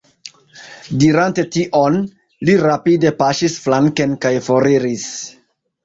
Dirante 1.03 1.45
tion, 1.57 2.01
li 2.51 2.57
rapide 2.65 3.15
paŝis 3.23 3.61
flanken 3.69 4.21
kaj 4.27 4.37
foriris. 4.51 5.11